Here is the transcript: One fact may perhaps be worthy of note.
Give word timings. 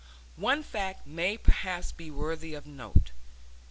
One 0.41 0.63
fact 0.63 1.05
may 1.05 1.37
perhaps 1.37 1.91
be 1.91 2.09
worthy 2.09 2.55
of 2.55 2.65
note. 2.65 3.11